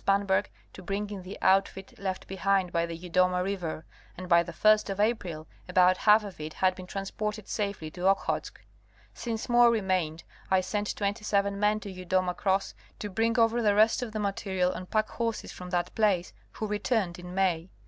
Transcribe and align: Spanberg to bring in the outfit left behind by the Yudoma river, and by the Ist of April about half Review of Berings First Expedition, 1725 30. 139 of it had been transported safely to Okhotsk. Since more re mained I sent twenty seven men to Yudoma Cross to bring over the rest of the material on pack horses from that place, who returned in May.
Spanberg 0.00 0.46
to 0.74 0.80
bring 0.80 1.10
in 1.10 1.22
the 1.24 1.36
outfit 1.42 1.98
left 1.98 2.28
behind 2.28 2.70
by 2.70 2.86
the 2.86 2.96
Yudoma 2.96 3.42
river, 3.42 3.84
and 4.16 4.28
by 4.28 4.44
the 4.44 4.52
Ist 4.64 4.88
of 4.88 5.00
April 5.00 5.48
about 5.68 5.96
half 5.96 6.22
Review 6.22 6.46
of 6.52 6.52
Berings 6.52 6.52
First 6.54 6.54
Expedition, 6.54 6.54
1725 6.54 6.54
30. 6.54 6.54
139 6.54 6.54
of 6.54 6.54
it 6.54 6.54
had 6.54 6.76
been 6.76 6.86
transported 6.86 7.48
safely 7.48 7.90
to 7.90 8.06
Okhotsk. 8.06 8.58
Since 9.14 9.48
more 9.48 9.70
re 9.72 9.80
mained 9.80 10.22
I 10.52 10.60
sent 10.60 10.94
twenty 10.94 11.24
seven 11.24 11.58
men 11.58 11.80
to 11.80 11.92
Yudoma 11.92 12.36
Cross 12.36 12.74
to 13.00 13.10
bring 13.10 13.36
over 13.40 13.60
the 13.60 13.74
rest 13.74 14.00
of 14.04 14.12
the 14.12 14.20
material 14.20 14.70
on 14.70 14.86
pack 14.86 15.08
horses 15.08 15.50
from 15.50 15.70
that 15.70 15.92
place, 15.96 16.32
who 16.52 16.68
returned 16.68 17.18
in 17.18 17.34
May. 17.34 17.68